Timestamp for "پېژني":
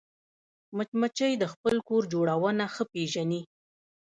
2.93-3.41